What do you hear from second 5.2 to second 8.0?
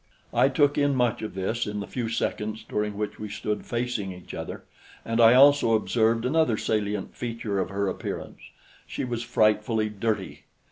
I also observed another salient feature of her